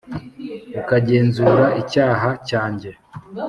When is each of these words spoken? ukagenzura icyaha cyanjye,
ukagenzura 0.79 1.65
icyaha 1.81 2.29
cyanjye, 2.49 2.89